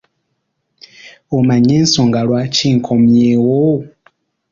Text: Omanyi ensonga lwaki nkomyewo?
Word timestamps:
Omanyi 1.37 1.71
ensonga 1.81 2.19
lwaki 2.27 2.65
nkomyewo? 2.77 3.59